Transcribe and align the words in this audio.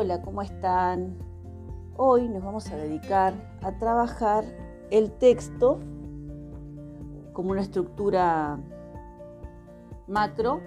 Hola, 0.00 0.22
¿cómo 0.22 0.42
están? 0.42 1.18
Hoy 1.96 2.28
nos 2.28 2.44
vamos 2.44 2.70
a 2.70 2.76
dedicar 2.76 3.34
a 3.62 3.78
trabajar 3.78 4.44
el 4.92 5.10
texto 5.10 5.80
como 7.32 7.50
una 7.50 7.62
estructura 7.62 8.60
macro 10.06 10.60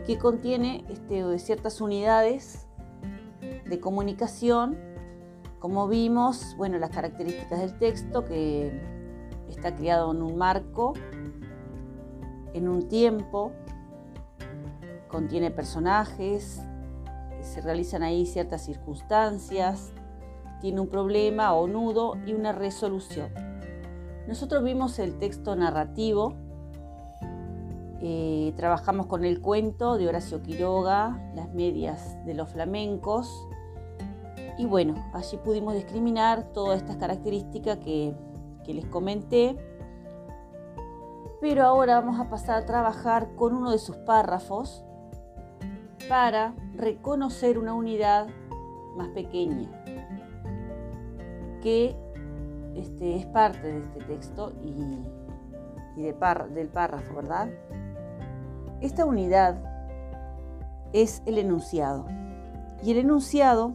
y 0.00 0.02
que 0.02 0.18
contiene 0.18 0.84
este, 0.88 1.38
ciertas 1.38 1.80
unidades 1.80 2.66
de 3.64 3.78
comunicación. 3.78 4.76
Como 5.60 5.86
vimos, 5.86 6.56
bueno, 6.56 6.76
las 6.78 6.90
características 6.90 7.60
del 7.60 7.78
texto 7.78 8.24
que 8.24 8.72
está 9.50 9.76
creado 9.76 10.10
en 10.10 10.20
un 10.20 10.36
marco, 10.36 10.94
en 12.54 12.66
un 12.66 12.88
tiempo, 12.88 13.52
contiene 15.06 15.52
personajes, 15.52 16.60
se 17.44 17.60
realizan 17.60 18.02
ahí 18.02 18.26
ciertas 18.26 18.62
circunstancias, 18.62 19.92
tiene 20.60 20.80
un 20.80 20.88
problema 20.88 21.52
o 21.54 21.66
nudo 21.66 22.16
y 22.26 22.32
una 22.32 22.52
resolución. 22.52 23.30
Nosotros 24.26 24.64
vimos 24.64 24.98
el 24.98 25.18
texto 25.18 25.54
narrativo, 25.54 26.34
eh, 28.00 28.52
trabajamos 28.56 29.06
con 29.06 29.24
el 29.24 29.40
cuento 29.40 29.96
de 29.98 30.08
Horacio 30.08 30.42
Quiroga, 30.42 31.30
las 31.34 31.52
medias 31.52 32.16
de 32.24 32.34
los 32.34 32.48
flamencos, 32.48 33.46
y 34.56 34.66
bueno, 34.66 34.94
allí 35.12 35.36
pudimos 35.36 35.74
discriminar 35.74 36.52
todas 36.52 36.78
estas 36.78 36.96
características 36.96 37.78
que, 37.78 38.14
que 38.64 38.74
les 38.74 38.86
comenté. 38.86 39.56
Pero 41.40 41.64
ahora 41.64 42.00
vamos 42.00 42.20
a 42.20 42.30
pasar 42.30 42.62
a 42.62 42.66
trabajar 42.66 43.34
con 43.34 43.54
uno 43.54 43.70
de 43.70 43.78
sus 43.78 43.96
párrafos 43.96 44.84
para 46.08 46.54
reconocer 46.76 47.58
una 47.58 47.74
unidad 47.74 48.28
más 48.96 49.08
pequeña 49.08 49.68
que 51.62 51.96
este, 52.74 53.16
es 53.16 53.26
parte 53.26 53.66
de 53.66 53.78
este 53.78 54.00
texto 54.00 54.52
y, 54.62 55.02
del 55.96 56.68
párrafo, 56.68 57.14
¿verdad? 57.14 57.48
Esta 58.80 59.04
unidad 59.04 59.62
es 60.92 61.22
el 61.24 61.38
enunciado. 61.38 62.06
Y 62.82 62.90
el 62.90 62.98
enunciado, 62.98 63.72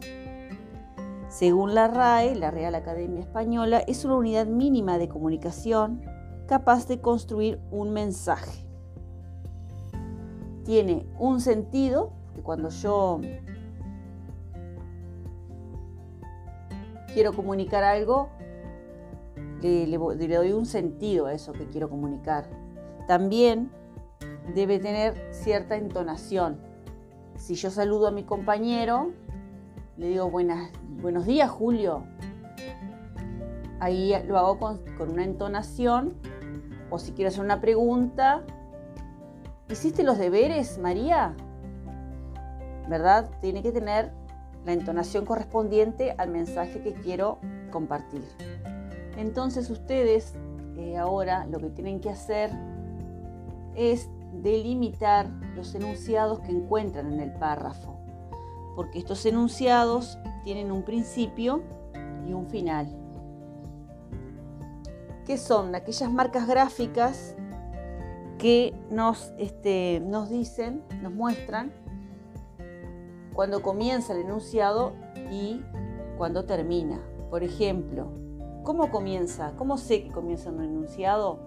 según 1.28 1.74
la 1.74 1.88
RAE, 1.88 2.36
la 2.36 2.50
Real 2.50 2.74
Academia 2.74 3.20
Española, 3.20 3.78
es 3.88 4.04
una 4.04 4.14
unidad 4.16 4.46
mínima 4.46 4.98
de 4.98 5.08
comunicación 5.08 6.02
capaz 6.46 6.86
de 6.86 7.00
construir 7.00 7.60
un 7.70 7.92
mensaje. 7.92 8.66
Tiene 10.64 11.06
un 11.18 11.40
sentido 11.40 12.19
cuando 12.42 12.70
yo 12.70 13.20
quiero 17.12 17.32
comunicar 17.32 17.84
algo, 17.84 18.30
le, 19.62 19.98
doy 20.28 20.52
un 20.52 20.66
sentido 20.66 21.26
a 21.26 21.32
eso 21.32 21.52
que 21.52 21.66
quiero 21.66 21.90
comunicar. 21.90 22.48
También 23.06 23.70
debe 24.54 24.78
tener 24.78 25.28
cierta 25.30 25.76
entonación. 25.76 26.58
Si 27.36 27.54
yo 27.54 27.70
saludo 27.70 28.08
a 28.08 28.10
mi 28.10 28.24
compañero, 28.24 29.12
le 29.96 30.08
digo 30.08 30.30
buenos 30.30 31.26
días 31.26 31.50
Julio. 31.50 32.04
Ahí 33.80 34.12
lo 34.26 34.38
hago 34.38 34.58
con, 34.58 34.78
con 34.96 35.10
una 35.10 35.24
entonación. 35.24 36.14
O 36.90 36.98
si 36.98 37.12
quiero 37.12 37.28
hacer 37.28 37.44
una 37.44 37.60
pregunta, 37.60 38.42
¿hiciste 39.68 40.02
los 40.02 40.18
deberes, 40.18 40.78
María? 40.78 41.36
¿Verdad? 42.90 43.30
Tiene 43.40 43.62
que 43.62 43.72
tener 43.72 44.12
la 44.66 44.72
entonación 44.72 45.24
correspondiente 45.24 46.14
al 46.18 46.28
mensaje 46.28 46.82
que 46.82 46.92
quiero 46.92 47.38
compartir. 47.70 48.24
Entonces 49.16 49.70
ustedes 49.70 50.34
eh, 50.76 50.98
ahora 50.98 51.46
lo 51.46 51.60
que 51.60 51.70
tienen 51.70 52.00
que 52.00 52.10
hacer 52.10 52.50
es 53.76 54.10
delimitar 54.42 55.30
los 55.54 55.74
enunciados 55.74 56.40
que 56.40 56.50
encuentran 56.50 57.12
en 57.12 57.20
el 57.20 57.32
párrafo, 57.32 57.96
porque 58.74 58.98
estos 58.98 59.24
enunciados 59.24 60.18
tienen 60.44 60.72
un 60.72 60.82
principio 60.82 61.62
y 62.26 62.32
un 62.32 62.48
final. 62.48 62.88
¿Qué 65.26 65.38
son? 65.38 65.74
Aquellas 65.76 66.10
marcas 66.10 66.48
gráficas 66.48 67.36
que 68.38 68.74
nos, 68.90 69.32
este, 69.38 70.02
nos 70.04 70.28
dicen, 70.28 70.82
nos 71.02 71.12
muestran 71.12 71.72
cuando 73.34 73.62
comienza 73.62 74.12
el 74.12 74.20
enunciado 74.20 74.92
y 75.30 75.62
cuando 76.18 76.44
termina. 76.44 77.00
Por 77.30 77.42
ejemplo, 77.42 78.08
¿cómo 78.64 78.90
comienza? 78.90 79.52
¿Cómo 79.56 79.78
sé 79.78 80.04
que 80.04 80.10
comienza 80.10 80.50
un 80.50 80.62
enunciado? 80.62 81.38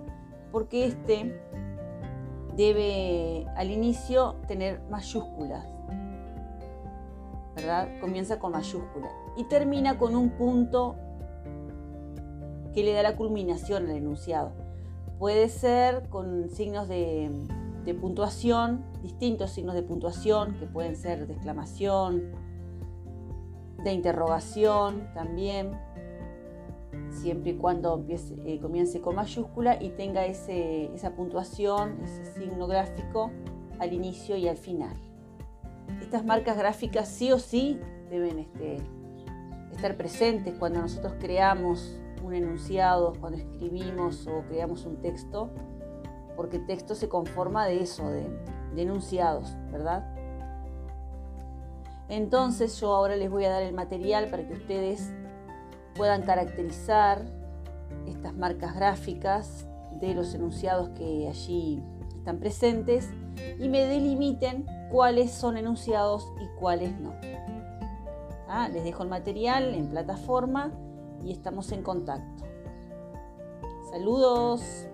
Porque 0.52 0.86
este 0.86 1.40
debe 2.56 3.48
al 3.56 3.72
inicio 3.72 4.36
tener 4.48 4.82
mayúsculas, 4.90 5.66
¿verdad? 7.56 7.90
Comienza 8.00 8.40
con 8.40 8.52
mayúsculas 8.52 9.12
y 9.36 9.46
termina 9.46 9.98
con 9.98 10.16
un 10.16 10.30
punto 10.32 10.96
que 12.74 12.84
le 12.84 12.94
da 12.94 13.04
la 13.04 13.16
culminación 13.16 13.90
al 13.90 13.98
enunciado. 13.98 14.52
Puede 15.20 15.50
ser 15.50 16.10
con 16.10 16.50
signos 16.50 16.88
de 16.88 17.30
de 17.86 17.94
puntuación, 17.94 18.84
distintos 19.02 19.52
signos 19.52 19.76
de 19.76 19.84
puntuación 19.84 20.56
que 20.60 20.66
pueden 20.66 20.96
ser 20.96 21.28
de 21.28 21.34
exclamación, 21.34 22.32
de 23.84 23.92
interrogación 23.92 25.08
también, 25.14 25.72
siempre 27.10 27.52
y 27.52 27.56
cuando 27.56 28.06
eh, 28.08 28.60
comience 28.62 29.02
con 29.02 29.16
mayúscula 29.16 29.82
y 29.82 29.90
tenga 29.90 30.26
esa 30.26 31.16
puntuación, 31.16 32.00
ese 32.04 32.26
signo 32.34 32.68
gráfico 32.68 33.32
al 33.80 33.94
inicio 33.94 34.38
y 34.38 34.48
al 34.48 34.58
final. 34.58 34.96
Estas 36.02 36.26
marcas 36.26 36.58
gráficas 36.58 37.10
sí 37.10 37.32
o 37.32 37.40
sí 37.40 37.80
deben 38.10 38.40
este, 38.40 38.78
estar 39.72 39.98
presentes 39.98 40.56
cuando 40.58 40.82
nosotros 40.82 41.14
creamos 41.20 42.00
un 42.24 42.34
enunciado, 42.34 43.14
cuando 43.20 43.38
escribimos 43.38 44.28
o 44.28 44.44
creamos 44.48 44.86
un 44.86 45.02
texto 45.02 45.50
porque 46.36 46.60
texto 46.60 46.96
se 46.96 47.10
conforma 47.10 47.66
de 47.66 47.82
eso, 47.82 48.10
de, 48.10 48.28
enunciados, 48.76 49.56
¿verdad? 49.72 50.04
Entonces 52.10 52.80
yo 52.80 52.94
ahora 52.94 53.16
les 53.16 53.30
voy 53.30 53.46
a 53.46 53.50
dar 53.50 53.64
el 53.64 53.74
material 53.74 54.30
para 54.30 54.48
que 54.48 54.54
ustedes 54.54 55.12
puedan 55.96 56.24
caracterizar 56.24 57.24
estas 58.08 58.34
marcas 58.34 58.76
gráficas 58.76 59.68
de 60.00 60.14
los 60.14 60.34
enunciados 60.34 60.90
que 60.90 61.28
allí 61.30 61.84
están 62.16 62.40
presentes 62.40 63.10
y 63.60 63.70
me 63.70 63.86
delimiten 63.86 64.66
cuáles 64.92 65.32
son 65.32 65.58
enunciados 65.58 66.32
y 66.42 66.60
cuáles 66.60 67.00
no. 67.00 67.14
¿Ah? 68.48 68.70
Les 68.72 68.84
dejo 68.84 69.04
el 69.04 69.10
material 69.10 69.74
en 69.74 69.88
plataforma 69.88 70.72
y 71.24 71.32
estamos 71.32 71.72
en 71.72 71.84
contacto. 71.84 72.44
Saludos. 73.92 74.88